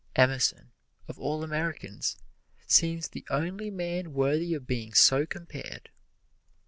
[0.15, 0.71] Emerson,
[1.07, 2.17] of all Americans,
[2.65, 5.91] seems the only man worthy of being so compared.